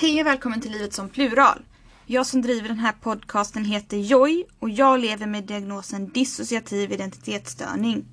[0.00, 1.62] Hej och välkommen till Livet som plural.
[2.06, 8.04] Jag som driver den här podcasten heter Joy och jag lever med diagnosen dissociativ identitetsstörning.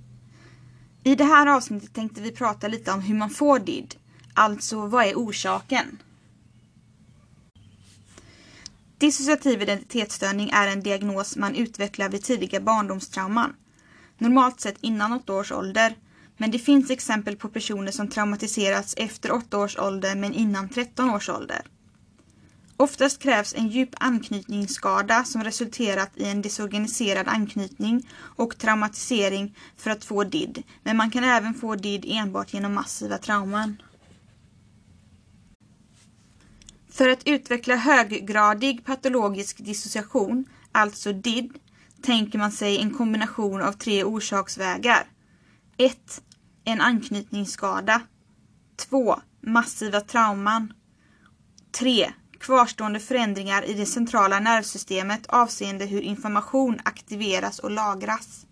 [1.04, 3.96] I det här avsnittet tänkte vi prata lite om hur man får DID,
[4.34, 6.02] alltså vad är orsaken?
[8.98, 13.56] Dissociativ identitetsstörning är en diagnos man utvecklar vid tidiga barndomstrauman.
[14.18, 15.96] Normalt sett innan 8 års ålder,
[16.38, 21.10] men det finns exempel på personer som traumatiserats efter 8 års ålder men innan 13
[21.10, 21.62] års ålder.
[22.78, 30.06] Oftast krävs en djup anknytningsskada som resulterat i en desorganiserad anknytning och traumatisering för att
[30.06, 33.82] få DID, men man kan även få DID enbart genom massiva trauman.
[36.90, 41.54] För att utveckla höggradig patologisk dissociation, alltså DID,
[42.02, 45.08] tänker man sig en kombination av tre orsaksvägar.
[45.78, 46.22] 1.
[46.64, 48.02] En anknytningsskada.
[48.90, 49.20] 2.
[49.42, 50.74] Massiva trauman.
[51.72, 58.46] 3 kvarstående förändringar i det centrala nervsystemet avseende hur information aktiveras och lagras.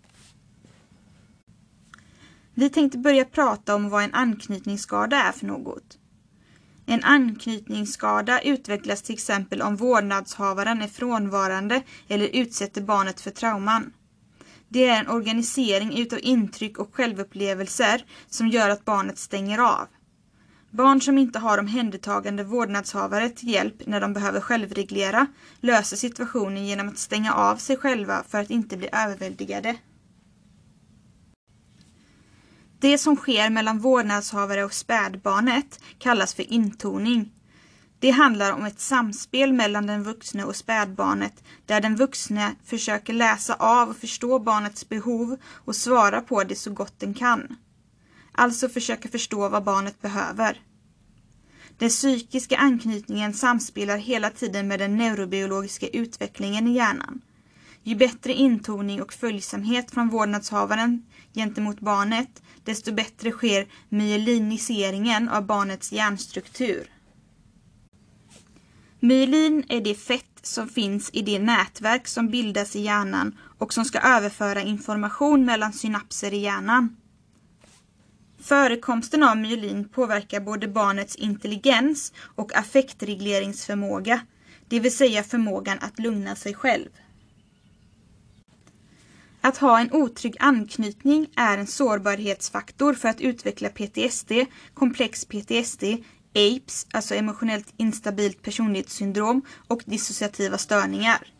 [2.54, 5.98] Vi tänkte börja prata om vad en anknytningsskada är för något.
[6.86, 13.92] En anknytningsskada utvecklas till exempel om vårdnadshavaren är frånvarande eller utsätter barnet för trauman.
[14.68, 19.88] Det är en organisering utav intryck och självupplevelser som gör att barnet stänger av.
[20.74, 25.26] Barn som inte har omhändertagande vårdnadshavare till hjälp när de behöver självreglera
[25.60, 29.76] löser situationen genom att stänga av sig själva för att inte bli överväldigade.
[32.80, 37.32] Det som sker mellan vårdnadshavare och spädbarnet kallas för intoning.
[37.98, 43.54] Det handlar om ett samspel mellan den vuxne och spädbarnet där den vuxne försöker läsa
[43.54, 47.56] av och förstå barnets behov och svara på det så gott den kan.
[48.34, 50.60] Alltså försöka förstå vad barnet behöver.
[51.78, 57.20] Den psykiska anknytningen samspelar hela tiden med den neurobiologiska utvecklingen i hjärnan.
[57.82, 65.92] Ju bättre intoning och följsamhet från vårdnadshavaren gentemot barnet, desto bättre sker myeliniseringen av barnets
[65.92, 66.90] hjärnstruktur.
[69.00, 73.84] Myelin är det fett som finns i det nätverk som bildas i hjärnan och som
[73.84, 76.96] ska överföra information mellan synapser i hjärnan.
[78.44, 84.20] Förekomsten av myelin påverkar både barnets intelligens och affektregleringsförmåga,
[84.68, 86.88] det vill säga förmågan att lugna sig själv.
[89.40, 94.32] Att ha en otrygg anknytning är en sårbarhetsfaktor för att utveckla PTSD,
[94.74, 95.84] komplex PTSD,
[96.34, 101.33] APES, alltså emotionellt instabilt personlighetssyndrom och dissociativa störningar.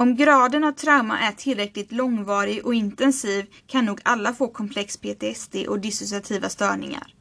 [0.00, 5.56] Om graden av trauma är tillräckligt långvarig och intensiv kan nog alla få komplex PTSD
[5.68, 7.14] och dissociativa störningar.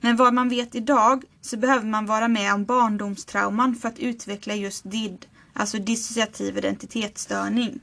[0.00, 4.54] Men vad man vet idag så behöver man vara med om barndomstrauman för att utveckla
[4.54, 7.80] just DID, alltså dissociativ identitetsstörning.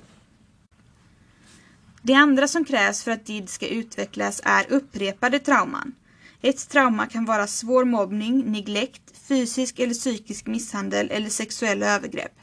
[2.01, 5.95] Det andra som krävs för att DID ska utvecklas är upprepade trauman.
[6.41, 12.40] Ett trauma kan vara svår mobbning, neglekt, fysisk eller psykisk misshandel eller sexuella övergrepp.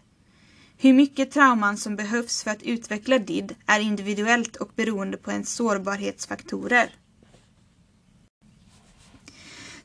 [0.80, 5.54] Hur mycket trauman som behövs för att utveckla DID är individuellt och beroende på ens
[5.54, 6.94] sårbarhetsfaktorer.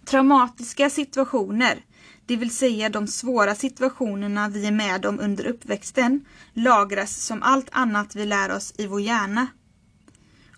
[0.06, 1.86] Traumatiska situationer,
[2.26, 7.70] det vill säga de svåra situationerna vi är med om under uppväxten, lagras som allt
[7.72, 9.48] annat vi lär oss i vår hjärna.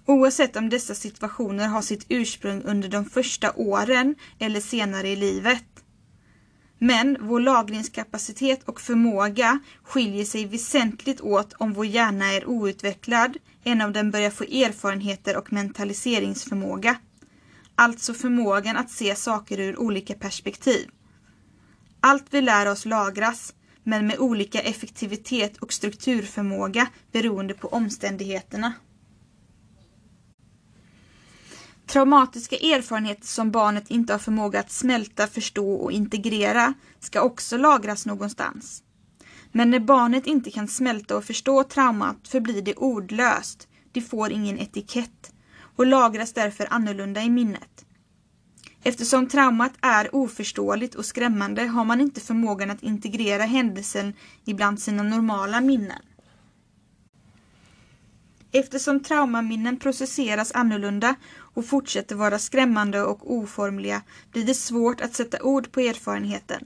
[0.06, 5.64] Oavsett om dessa situationer har sitt ursprung under de första åren eller senare i livet.
[6.86, 13.82] Men vår lagringskapacitet och förmåga skiljer sig väsentligt åt om vår hjärna är outvecklad än
[13.82, 16.96] om den börjar få erfarenheter och mentaliseringsförmåga.
[17.76, 20.90] Alltså förmågan att se saker ur olika perspektiv.
[22.00, 23.54] Allt vi lär oss lagras,
[23.84, 28.74] men med olika effektivitet och strukturförmåga beroende på omständigheterna.
[31.88, 38.06] Traumatiska erfarenheter som barnet inte har förmåga att smälta, förstå och integrera ska också lagras
[38.06, 38.84] någonstans.
[39.52, 44.60] Men när barnet inte kan smälta och förstå traumat förblir det ordlöst, det får ingen
[44.60, 45.34] etikett
[45.76, 47.86] och lagras därför annorlunda i minnet.
[48.84, 54.14] Eftersom traumat är oförståeligt och skrämmande har man inte förmågan att integrera händelsen
[54.46, 56.02] ibland sina normala minnen.
[58.58, 65.44] Eftersom traumaminnen processeras annorlunda och fortsätter vara skrämmande och oformliga blir det svårt att sätta
[65.44, 66.64] ord på erfarenheten.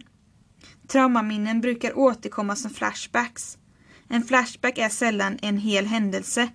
[0.87, 3.57] Traumaminnen brukar återkomma som flashbacks.
[4.07, 6.49] En flashback är sällan en hel händelse.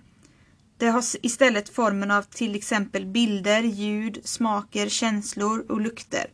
[0.77, 6.25] Det har istället formen av till exempel bilder, ljud, smaker, känslor och lukter.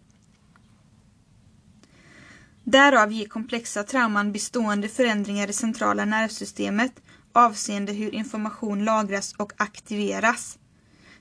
[2.63, 6.94] Därav ger komplexa trauman bestående förändringar i centrala nervsystemet
[7.33, 10.57] avseende hur information lagras och aktiveras.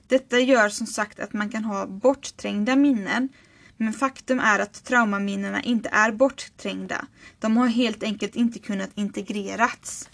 [0.07, 3.29] Detta gör som sagt att man kan ha bortträngda minnen
[3.77, 7.05] men faktum är att traumaminnena inte är bortträngda.
[7.39, 10.09] De har helt enkelt inte kunnat integrerats.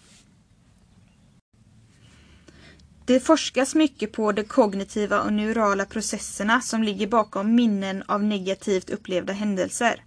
[3.06, 8.90] Det forskas mycket på de kognitiva och neurala processerna som ligger bakom minnen av negativt
[8.90, 10.04] upplevda händelser.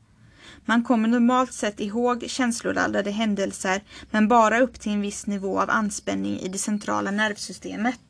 [0.64, 5.70] Man kommer normalt sett ihåg känsloladdade händelser men bara upp till en viss nivå av
[5.70, 8.00] anspänning i det centrala nervsystemet.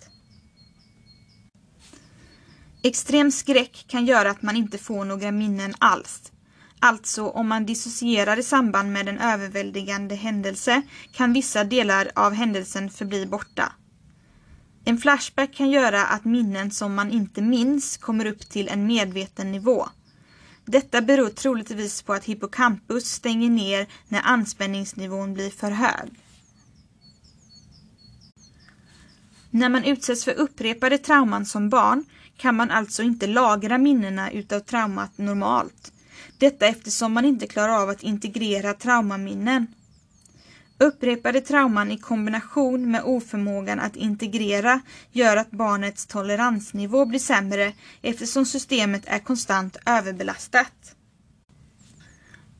[2.82, 6.32] Extrem skräck kan göra att man inte får några minnen alls.
[6.78, 10.82] Alltså om man dissocierar i samband med en överväldigande händelse
[11.12, 13.72] kan vissa delar av händelsen förbli borta.
[14.84, 19.52] En flashback kan göra att minnen som man inte minns kommer upp till en medveten
[19.52, 19.88] nivå.
[20.70, 26.10] Detta beror troligtvis på att hippocampus stänger ner när anspänningsnivån blir för hög.
[29.50, 32.04] När man utsätts för upprepade trauman som barn
[32.36, 35.92] kan man alltså inte lagra minnena utav traumat normalt.
[36.38, 39.66] Detta eftersom man inte klarar av att integrera traumaminnen.
[40.82, 44.80] Upprepade trauman i kombination med oförmågan att integrera
[45.12, 47.72] gör att barnets toleransnivå blir sämre
[48.02, 50.94] eftersom systemet är konstant överbelastat.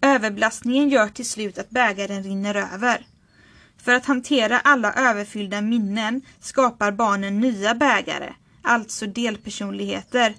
[0.01, 3.07] Överbelastningen gör till slut att bägaren rinner över.
[3.77, 8.33] För att hantera alla överfyllda minnen skapar barnen nya bägare,
[8.63, 10.35] alltså delpersonligheter.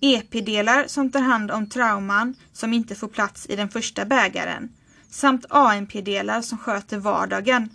[0.00, 4.68] EP-delar som tar hand om trauman som inte får plats i den första bägaren
[5.10, 7.68] samt ANP-delar som sköter vardagen.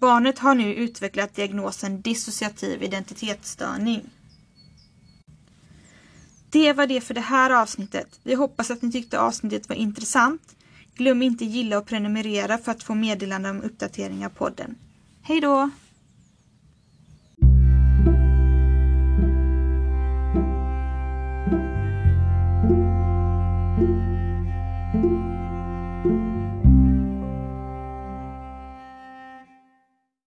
[0.00, 4.10] Barnet har nu utvecklat diagnosen dissociativ identitetsstörning.
[6.50, 8.20] Det var det för det här avsnittet.
[8.22, 10.56] Vi hoppas att ni tyckte avsnittet var intressant.
[10.94, 14.74] Glöm inte gilla och prenumerera för att få meddelande om uppdateringar av podden.
[15.22, 15.70] Hej då!